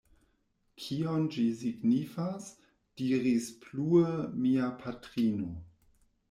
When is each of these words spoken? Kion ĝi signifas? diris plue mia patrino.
Kion 0.85 1.27
ĝi 1.35 1.43
signifas? 1.59 2.47
diris 3.03 3.51
plue 3.67 4.09
mia 4.47 4.73
patrino. 4.83 5.53